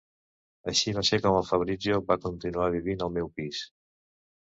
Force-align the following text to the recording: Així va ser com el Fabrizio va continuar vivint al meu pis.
Així 0.73 0.93
va 0.99 1.03
ser 1.09 1.19
com 1.27 1.37
el 1.41 1.47
Fabrizio 1.51 2.01
va 2.09 2.19
continuar 2.27 2.73
vivint 2.81 3.09
al 3.09 3.17
meu 3.21 3.33
pis. 3.41 3.65